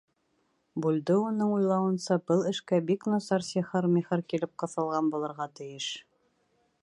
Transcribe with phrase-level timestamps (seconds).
[0.83, 5.93] Бульдеоның уйлауынса, был эшкә бик насар сихыр-михыр килеп ҡыҫылған булырға тейеш.